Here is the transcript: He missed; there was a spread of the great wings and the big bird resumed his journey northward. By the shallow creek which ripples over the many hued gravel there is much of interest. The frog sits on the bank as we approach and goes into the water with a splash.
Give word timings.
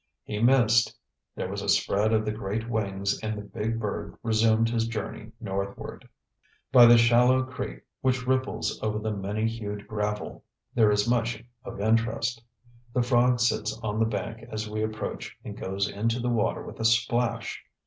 He 0.23 0.39
missed; 0.41 0.97
there 1.35 1.47
was 1.47 1.61
a 1.61 1.69
spread 1.69 2.11
of 2.11 2.25
the 2.25 2.31
great 2.31 2.67
wings 2.67 3.19
and 3.21 3.37
the 3.37 3.43
big 3.43 3.79
bird 3.79 4.15
resumed 4.23 4.67
his 4.67 4.87
journey 4.87 5.31
northward. 5.39 6.09
By 6.71 6.87
the 6.87 6.97
shallow 6.97 7.43
creek 7.43 7.83
which 8.01 8.25
ripples 8.25 8.79
over 8.81 8.97
the 8.97 9.11
many 9.11 9.47
hued 9.47 9.87
gravel 9.87 10.43
there 10.73 10.89
is 10.89 11.07
much 11.07 11.43
of 11.63 11.79
interest. 11.79 12.41
The 12.95 13.03
frog 13.03 13.39
sits 13.39 13.77
on 13.83 13.99
the 13.99 14.05
bank 14.07 14.47
as 14.51 14.67
we 14.67 14.81
approach 14.81 15.37
and 15.45 15.55
goes 15.55 15.87
into 15.87 16.19
the 16.19 16.29
water 16.29 16.63
with 16.63 16.79
a 16.79 16.85
splash. 16.85 17.63